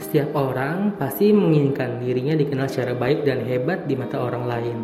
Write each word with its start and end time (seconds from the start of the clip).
Setiap 0.00 0.32
orang 0.32 0.96
pasti 0.96 1.28
menginginkan 1.28 2.00
dirinya 2.00 2.32
dikenal 2.32 2.72
secara 2.72 2.96
baik 2.96 3.28
dan 3.28 3.44
hebat 3.44 3.84
di 3.84 3.92
mata 3.92 4.16
orang 4.16 4.48
lain. 4.48 4.78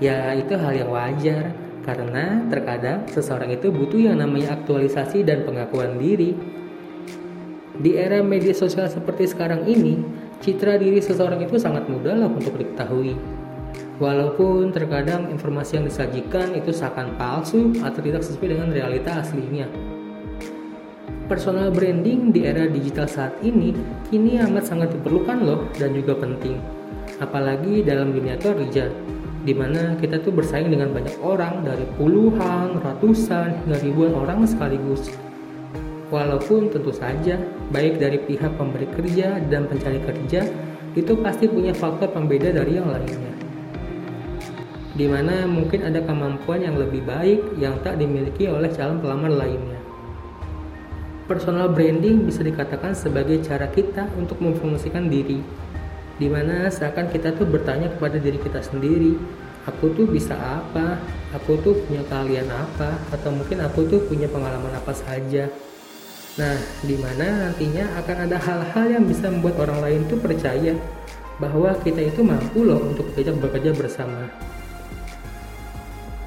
Ya, 0.00 0.32
itu 0.32 0.56
hal 0.56 0.72
yang 0.72 0.88
wajar 0.88 1.52
karena 1.84 2.48
terkadang 2.48 3.04
seseorang 3.04 3.52
itu 3.52 3.68
butuh 3.68 4.00
yang 4.00 4.16
namanya 4.16 4.56
aktualisasi 4.56 5.28
dan 5.28 5.44
pengakuan 5.44 6.00
diri. 6.00 6.32
Di 7.80 8.00
era 8.00 8.24
media 8.24 8.56
sosial 8.56 8.88
seperti 8.88 9.28
sekarang 9.28 9.68
ini, 9.68 10.00
citra 10.40 10.80
diri 10.80 11.04
seseorang 11.04 11.44
itu 11.44 11.60
sangat 11.60 11.84
mudah 11.88 12.24
untuk 12.24 12.56
diketahui. 12.56 13.16
Walaupun 14.00 14.72
terkadang 14.72 15.28
informasi 15.28 15.76
yang 15.76 15.84
disajikan 15.84 16.56
itu 16.56 16.72
seakan 16.72 17.20
palsu 17.20 17.76
atau 17.84 18.00
tidak 18.00 18.24
sesuai 18.24 18.56
dengan 18.56 18.72
realita 18.72 19.20
aslinya. 19.20 19.99
Personal 21.30 21.70
branding 21.70 22.34
di 22.34 22.42
era 22.42 22.66
digital 22.66 23.06
saat 23.06 23.38
ini 23.38 23.70
kini 24.10 24.42
amat 24.42 24.66
sangat 24.66 24.90
diperlukan 24.98 25.46
loh 25.46 25.62
dan 25.78 25.94
juga 25.94 26.18
penting. 26.18 26.58
Apalagi 27.22 27.86
dalam 27.86 28.10
dunia 28.10 28.34
kerja, 28.34 28.90
di 29.46 29.54
mana 29.54 29.94
kita 30.02 30.18
tuh 30.26 30.34
bersaing 30.34 30.74
dengan 30.74 30.90
banyak 30.90 31.14
orang 31.22 31.62
dari 31.62 31.86
puluhan, 31.94 32.82
ratusan, 32.82 33.62
hingga 33.62 33.78
ribuan 33.78 34.10
orang 34.18 34.42
sekaligus. 34.42 35.06
Walaupun 36.10 36.74
tentu 36.74 36.90
saja, 36.90 37.38
baik 37.70 38.02
dari 38.02 38.18
pihak 38.26 38.50
pemberi 38.58 38.90
kerja 38.90 39.38
dan 39.46 39.70
pencari 39.70 40.02
kerja, 40.02 40.42
itu 40.98 41.14
pasti 41.22 41.46
punya 41.46 41.70
faktor 41.70 42.10
pembeda 42.10 42.50
dari 42.50 42.74
yang 42.74 42.90
lainnya 42.90 43.30
di 44.90 45.06
mana 45.06 45.46
mungkin 45.46 45.86
ada 45.86 46.02
kemampuan 46.02 46.60
yang 46.60 46.76
lebih 46.76 47.00
baik 47.06 47.40
yang 47.56 47.78
tak 47.80 47.96
dimiliki 47.96 48.50
oleh 48.50 48.68
calon 48.74 48.98
pelamar 49.00 49.32
lainnya. 49.32 49.89
Personal 51.30 51.70
branding 51.70 52.26
bisa 52.26 52.42
dikatakan 52.42 52.90
sebagai 52.90 53.38
cara 53.46 53.70
kita 53.70 54.10
untuk 54.18 54.42
mempromosikan 54.42 55.06
diri, 55.06 55.38
di 56.18 56.26
mana 56.26 56.66
seakan 56.66 57.06
kita 57.06 57.38
tuh 57.38 57.46
bertanya 57.46 57.86
kepada 57.86 58.18
diri 58.18 58.34
kita 58.42 58.58
sendiri, 58.58 59.14
aku 59.62 59.94
tuh 59.94 60.10
bisa 60.10 60.34
apa, 60.34 60.98
aku 61.30 61.54
tuh 61.62 61.86
punya 61.86 62.02
keahlian 62.10 62.50
apa, 62.50 62.98
atau 63.14 63.30
mungkin 63.30 63.62
aku 63.62 63.86
tuh 63.86 64.02
punya 64.10 64.26
pengalaman 64.26 64.74
apa 64.74 64.90
saja. 64.90 65.46
Nah, 66.34 66.58
di 66.82 66.98
mana 66.98 67.46
nantinya 67.46 67.86
akan 68.02 68.16
ada 68.26 68.34
hal-hal 68.42 68.86
yang 68.98 69.06
bisa 69.06 69.30
membuat 69.30 69.62
orang 69.62 69.86
lain 69.86 70.00
tuh 70.10 70.18
percaya 70.18 70.74
bahwa 71.38 71.78
kita 71.86 72.10
itu 72.10 72.26
mampu 72.26 72.66
loh 72.66 72.82
untuk 72.90 73.06
diajak 73.14 73.38
bekerja 73.38 73.70
bersama. 73.78 74.26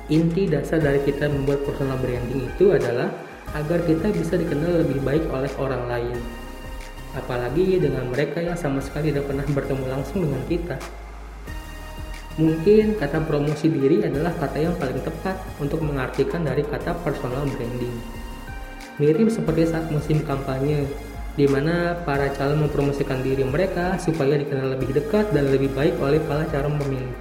Inti 0.07 0.47
dasar 0.47 0.79
dari 0.79 1.03
kita 1.03 1.27
membuat 1.27 1.67
personal 1.67 1.99
branding 1.99 2.47
itu 2.55 2.71
adalah 2.71 3.32
agar 3.53 3.79
kita 3.85 4.09
bisa 4.13 4.37
dikenal 4.37 4.81
lebih 4.85 4.99
baik 5.05 5.29
oleh 5.29 5.49
orang 5.61 5.85
lain. 5.89 6.17
Apalagi 7.13 7.77
dengan 7.77 8.09
mereka 8.09 8.41
yang 8.41 8.57
sama 8.57 8.81
sekali 8.81 9.13
tidak 9.13 9.29
pernah 9.29 9.45
bertemu 9.45 9.85
langsung 9.85 10.25
dengan 10.25 10.43
kita. 10.49 10.77
Mungkin 12.33 12.97
kata 12.97 13.21
promosi 13.29 13.69
diri 13.69 14.01
adalah 14.01 14.33
kata 14.33 14.57
yang 14.57 14.73
paling 14.81 14.97
tepat 15.05 15.37
untuk 15.61 15.85
mengartikan 15.85 16.41
dari 16.41 16.65
kata 16.65 16.97
personal 17.05 17.45
branding. 17.45 17.93
Mirip 18.97 19.29
seperti 19.29 19.69
saat 19.69 19.85
musim 19.93 20.25
kampanye, 20.25 20.89
di 21.37 21.45
mana 21.45 21.97
para 22.01 22.33
calon 22.33 22.65
mempromosikan 22.65 23.21
diri 23.21 23.45
mereka 23.45 24.01
supaya 24.01 24.37
dikenal 24.37 24.77
lebih 24.77 24.97
dekat 24.97 25.29
dan 25.29 25.49
lebih 25.49 25.69
baik 25.77 25.97
oleh 26.01 26.17
para 26.25 26.45
calon 26.49 26.77
pemilih. 26.81 27.13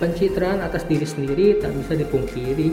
Pencitraan 0.00 0.64
atas 0.64 0.88
diri 0.88 1.04
sendiri 1.04 1.60
tak 1.60 1.76
bisa 1.76 1.92
dipungkiri. 1.92 2.72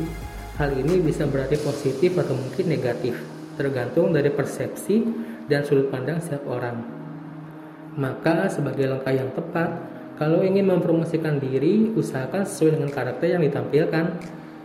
Hal 0.57 0.73
ini 0.73 0.97
bisa 1.05 1.29
berarti 1.29 1.53
positif 1.61 2.17
atau 2.17 2.33
mungkin 2.33 2.65
negatif, 2.65 3.13
tergantung 3.53 4.09
dari 4.09 4.33
persepsi 4.33 5.05
dan 5.45 5.61
sudut 5.61 5.93
pandang 5.93 6.17
setiap 6.17 6.49
orang. 6.49 6.81
Maka 7.93 8.49
sebagai 8.49 8.89
langkah 8.89 9.13
yang 9.13 9.29
tepat, 9.37 9.69
kalau 10.17 10.41
ingin 10.41 10.65
mempromosikan 10.65 11.37
diri, 11.37 11.93
usahakan 11.93 12.41
sesuai 12.41 12.81
dengan 12.81 12.89
karakter 12.89 13.37
yang 13.37 13.45
ditampilkan. 13.45 14.17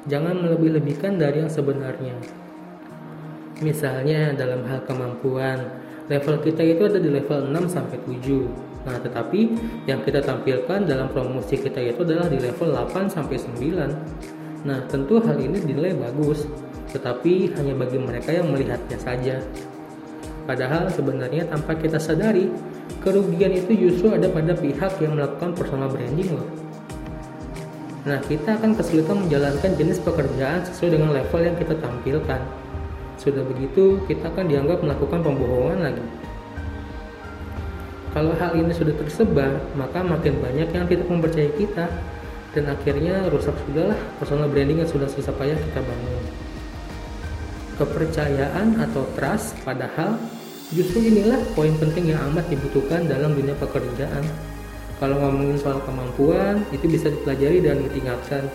Jangan 0.08 0.34
melebih-lebihkan 0.34 1.20
dari 1.20 1.44
yang 1.44 1.52
sebenarnya. 1.52 2.16
Misalnya 3.60 4.34
dalam 4.34 4.64
hal 4.66 4.82
kemampuan, 4.88 5.78
level 6.08 6.42
kita 6.42 6.64
itu 6.66 6.88
ada 6.88 6.98
di 6.98 7.06
level 7.12 7.52
6 7.52 7.68
sampai 7.70 8.00
7 8.02 8.72
Nah, 8.82 8.98
tetapi 8.98 9.40
yang 9.86 10.02
kita 10.02 10.18
tampilkan 10.18 10.82
dalam 10.82 11.06
promosi 11.14 11.54
kita 11.54 11.78
itu 11.78 12.02
adalah 12.02 12.26
di 12.26 12.42
level 12.42 12.74
8 12.74 13.06
sampai 13.06 13.38
9. 13.38 14.41
Nah, 14.62 14.78
tentu 14.86 15.18
hal 15.18 15.42
ini 15.42 15.58
dinilai 15.58 15.98
bagus, 15.98 16.46
tetapi 16.94 17.50
hanya 17.58 17.74
bagi 17.74 17.98
mereka 17.98 18.30
yang 18.30 18.54
melihatnya 18.54 18.98
saja. 19.00 19.42
Padahal 20.46 20.86
sebenarnya 20.90 21.50
tanpa 21.50 21.74
kita 21.74 21.98
sadari, 21.98 22.46
kerugian 23.02 23.54
itu 23.54 23.74
justru 23.74 24.14
ada 24.14 24.30
pada 24.30 24.54
pihak 24.54 25.02
yang 25.02 25.18
melakukan 25.18 25.54
personal 25.54 25.90
branding 25.90 26.34
loh. 26.34 26.46
Nah, 28.02 28.18
kita 28.26 28.58
akan 28.58 28.74
kesulitan 28.74 29.26
menjalankan 29.26 29.78
jenis 29.78 30.02
pekerjaan 30.02 30.66
sesuai 30.66 30.98
dengan 30.98 31.10
level 31.14 31.40
yang 31.42 31.54
kita 31.54 31.74
tampilkan. 31.78 32.42
Sudah 33.18 33.46
begitu, 33.46 34.02
kita 34.10 34.34
akan 34.34 34.50
dianggap 34.50 34.82
melakukan 34.82 35.22
pembohongan 35.22 35.78
lagi. 35.86 36.06
Kalau 38.10 38.34
hal 38.34 38.58
ini 38.58 38.74
sudah 38.74 38.94
tersebar, 38.98 39.62
maka 39.78 40.02
makin 40.02 40.36
banyak 40.42 40.68
yang 40.74 40.84
tidak 40.90 41.06
mempercayai 41.06 41.54
kita 41.54 41.86
dan 42.52 42.68
akhirnya 42.68 43.28
rusak 43.32 43.56
sudahlah 43.64 43.96
personal 44.20 44.48
branding 44.48 44.84
yang 44.84 44.90
sudah 44.90 45.08
susah 45.08 45.32
payah 45.36 45.56
kita 45.56 45.80
bangun. 45.80 46.24
Kepercayaan 47.80 48.66
atau 48.76 49.08
trust 49.16 49.56
padahal 49.64 50.20
justru 50.76 51.00
inilah 51.08 51.40
poin 51.56 51.72
penting 51.80 52.12
yang 52.12 52.20
amat 52.32 52.44
dibutuhkan 52.52 53.08
dalam 53.08 53.32
dunia 53.32 53.56
pekerjaan. 53.56 54.24
Kalau 55.00 55.18
ngomongin 55.18 55.58
soal 55.58 55.82
kemampuan, 55.82 56.62
itu 56.70 56.86
bisa 56.86 57.10
dipelajari 57.10 57.58
dan 57.58 57.82
ditingkatkan. 57.90 58.46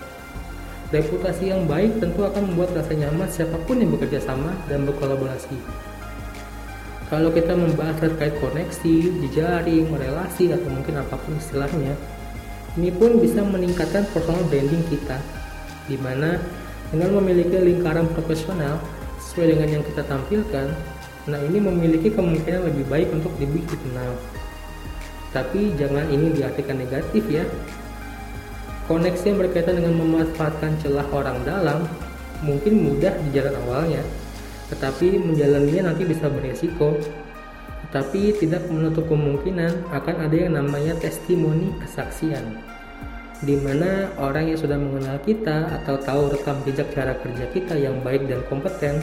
Reputasi 0.88 1.52
yang 1.52 1.68
baik 1.68 2.00
tentu 2.00 2.24
akan 2.24 2.48
membuat 2.48 2.72
rasa 2.72 2.96
nyaman 2.96 3.28
siapa 3.28 3.60
pun 3.68 3.84
yang 3.84 3.92
bekerja 3.92 4.24
sama 4.24 4.56
dan 4.72 4.88
berkolaborasi. 4.88 5.60
Kalau 7.12 7.32
kita 7.36 7.52
membahas 7.52 8.00
terkait 8.00 8.36
koneksi, 8.40 8.96
jejaring, 9.28 9.92
relasi, 9.92 10.56
atau 10.56 10.72
mungkin 10.72 11.04
apa 11.04 11.20
pun 11.20 11.36
istilahnya, 11.36 11.96
ini 12.78 12.94
pun 12.94 13.18
bisa 13.18 13.42
meningkatkan 13.42 14.06
personal 14.14 14.46
branding 14.46 14.86
kita, 14.86 15.18
di 15.90 15.98
mana 15.98 16.38
dengan 16.94 17.18
memiliki 17.18 17.58
lingkaran 17.58 18.06
profesional 18.14 18.78
sesuai 19.18 19.58
dengan 19.58 19.68
yang 19.80 19.84
kita 19.84 20.06
tampilkan, 20.06 20.72
nah 21.26 21.42
ini 21.42 21.58
memiliki 21.58 22.14
kemungkinan 22.14 22.70
lebih 22.70 22.86
baik 22.88 23.10
untuk 23.12 23.34
lebih 23.42 23.66
dikenal. 23.66 24.14
Tapi 25.34 25.76
jangan 25.76 26.08
ini 26.08 26.38
diartikan 26.38 26.80
negatif 26.80 27.26
ya. 27.28 27.44
Koneksi 28.88 29.26
yang 29.28 29.38
berkaitan 29.44 29.84
dengan 29.84 30.00
memanfaatkan 30.00 30.80
celah 30.80 31.04
orang 31.12 31.44
dalam 31.44 31.84
mungkin 32.40 32.80
mudah 32.80 33.12
di 33.26 33.30
jalan 33.36 33.58
awalnya, 33.68 34.00
tetapi 34.72 35.20
menjalaninya 35.20 35.92
nanti 35.92 36.08
bisa 36.08 36.32
beresiko 36.32 36.96
tetapi 37.88 38.36
tidak 38.36 38.68
menutup 38.68 39.08
kemungkinan 39.08 39.88
akan 39.96 40.16
ada 40.28 40.36
yang 40.36 40.60
namanya 40.60 40.94
testimoni 41.00 41.72
kesaksian 41.80 42.60
di 43.46 43.54
mana 43.54 44.10
orang 44.18 44.50
yang 44.50 44.58
sudah 44.58 44.82
mengenal 44.82 45.22
kita 45.22 45.70
atau 45.82 46.02
tahu 46.02 46.34
rekam 46.34 46.58
jejak 46.66 46.90
cara 46.90 47.14
kerja 47.22 47.46
kita 47.54 47.78
yang 47.78 48.02
baik 48.02 48.26
dan 48.26 48.42
kompeten 48.50 48.98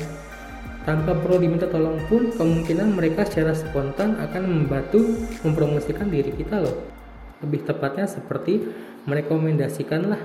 tanpa 0.83 1.17
perlu 1.17 1.39
diminta 1.41 1.71
tolong 1.71 1.97
pun 2.11 2.34
kemungkinan 2.34 2.99
mereka 2.99 3.25
secara 3.25 3.55
spontan 3.55 4.21
akan 4.21 4.43
membantu 4.44 5.00
mempromosikan 5.47 6.12
diri 6.12 6.34
kita 6.34 6.61
loh. 6.61 6.77
Lebih 7.41 7.65
tepatnya 7.65 8.05
seperti 8.05 8.61
merekomendasikanlah 9.09 10.21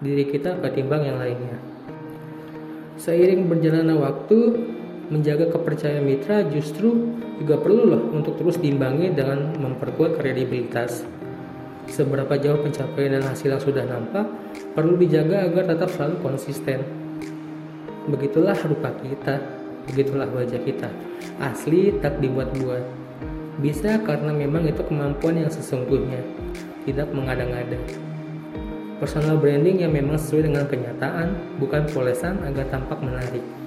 diri 0.00 0.24
kita 0.32 0.62
ketimbang 0.64 1.02
yang 1.04 1.18
lainnya. 1.20 1.60
Seiring 2.96 3.50
berjalannya 3.50 3.96
waktu, 3.98 4.38
menjaga 5.12 5.52
kepercayaan 5.52 6.08
mitra 6.08 6.40
justru 6.48 7.12
juga 7.36 7.60
perlu 7.60 7.84
loh 7.84 8.02
untuk 8.16 8.40
terus 8.40 8.56
diimbangi 8.56 9.12
dengan 9.12 9.52
memperkuat 9.60 10.16
kredibilitas. 10.16 11.04
Seberapa 11.92 12.40
jauh 12.40 12.64
pencapaian 12.64 13.20
dan 13.20 13.28
hasil 13.28 13.52
yang 13.52 13.60
sudah 13.60 13.84
nampak, 13.84 14.24
perlu 14.72 14.96
dijaga 14.96 15.44
agar 15.44 15.76
tetap 15.76 15.92
selalu 15.92 16.16
konsisten. 16.24 16.80
Begitulah 18.08 18.56
rupa 18.64 18.88
kita, 19.04 19.36
begitulah 19.84 20.30
wajah 20.32 20.62
kita. 20.64 20.88
Asli 21.36 21.92
tak 22.00 22.16
dibuat-buat. 22.24 23.04
Bisa 23.60 24.00
karena 24.00 24.32
memang 24.32 24.64
itu 24.64 24.80
kemampuan 24.80 25.36
yang 25.36 25.52
sesungguhnya, 25.52 26.24
tidak 26.88 27.12
mengada-ngada. 27.12 27.76
Personal 28.96 29.36
branding 29.36 29.84
yang 29.84 29.92
memang 29.92 30.16
sesuai 30.16 30.48
dengan 30.48 30.64
kenyataan, 30.70 31.58
bukan 31.58 31.84
polesan 31.90 32.40
agar 32.46 32.64
tampak 32.72 33.02
menarik. 33.02 33.61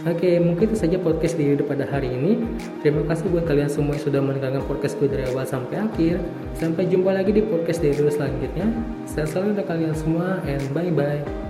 Oke, 0.00 0.40
mungkin 0.40 0.72
itu 0.72 0.80
saja 0.80 0.96
podcast 0.96 1.36
di 1.36 1.44
video 1.44 1.68
pada 1.68 1.84
hari 1.84 2.08
ini. 2.08 2.40
Terima 2.80 3.04
kasih 3.04 3.28
buat 3.28 3.44
kalian 3.44 3.68
semua 3.68 3.92
yang 4.00 4.04
sudah 4.08 4.20
mendengarkan 4.24 4.64
podcast 4.64 4.96
gue 4.96 5.12
dari 5.12 5.28
awal 5.28 5.44
sampai 5.44 5.76
akhir. 5.76 6.16
Sampai 6.56 6.88
jumpa 6.88 7.12
lagi 7.12 7.36
di 7.36 7.44
podcast 7.44 7.84
dari 7.84 7.92
selanjutnya. 7.92 8.64
Saya 9.04 9.28
selalu 9.28 9.60
untuk 9.60 9.68
kalian 9.68 9.92
semua 9.92 10.40
and 10.48 10.64
bye-bye. 10.72 11.49